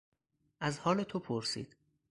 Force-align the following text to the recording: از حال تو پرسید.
از 0.59 0.79
حال 0.79 1.03
تو 1.03 1.19
پرسید. 1.19 1.75